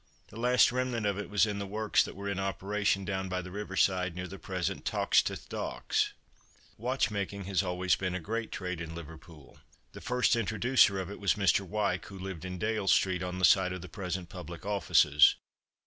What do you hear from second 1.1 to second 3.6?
it was in the works that were in operation down by the